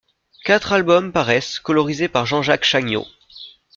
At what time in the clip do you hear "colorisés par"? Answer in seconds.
1.59-2.25